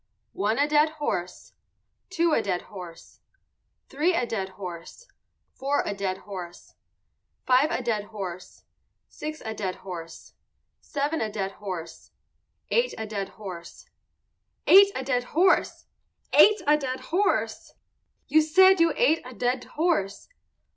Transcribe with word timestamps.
One 0.33 0.57
a 0.57 0.67
dead 0.67 0.93
horse. 0.97 1.53
Two 2.09 2.31
a 2.33 2.41
dead 2.41 2.63
horse. 2.73 3.19
Three 3.87 4.15
a 4.15 4.25
dead 4.25 4.49
horse. 4.57 5.07
Four 5.53 5.83
a 5.85 5.93
dead 5.93 6.17
horse. 6.17 6.73
Five 7.45 7.69
a 7.69 7.83
dead 7.83 8.05
horse. 8.05 8.63
Six 9.09 9.43
a 9.45 9.53
dead 9.53 9.75
horse. 9.75 10.33
Seven 10.81 11.21
a 11.21 11.31
dead 11.31 11.51
horse. 11.51 12.09
Eight 12.71 12.95
a 12.97 13.05
dead 13.05 13.29
horse. 13.29 13.85
Eight 14.65 14.87
a 14.95 15.03
dead 15.03 15.25
horse! 15.37 15.85
Ate 16.33 16.63
a 16.65 16.77
dead 16.77 16.99
horse! 17.11 17.75
You 18.27 18.41
said 18.41 18.79
you 18.79 18.93
ate 18.97 19.21
a 19.23 19.35
dead 19.35 19.65
horse. 19.65 20.29